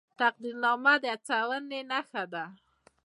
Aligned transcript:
تقدیرنامه 0.19 0.93
د 1.03 1.05
هڅونې 1.27 1.81
نښه 1.89 2.23
ده 2.33 2.45